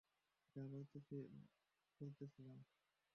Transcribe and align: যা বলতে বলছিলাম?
যা 0.55 0.61
বলতে 0.71 0.97
বলছিলাম? 1.99 2.59